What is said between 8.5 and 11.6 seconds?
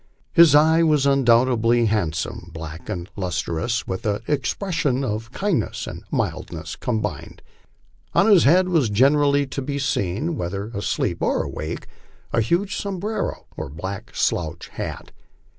was generally to be seen, whether asleep or